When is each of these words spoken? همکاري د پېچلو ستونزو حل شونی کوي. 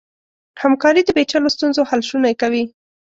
همکاري 0.61 1.01
د 1.05 1.09
پېچلو 1.17 1.53
ستونزو 1.55 1.81
حل 1.89 2.01
شونی 2.09 2.33
کوي. 2.41 2.63